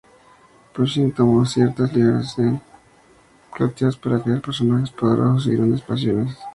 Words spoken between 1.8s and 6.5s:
libertades creativas para crear personajes poderosos y grandes pasiones.